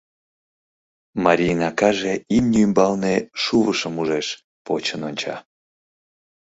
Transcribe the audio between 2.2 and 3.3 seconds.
имне ӱмбалне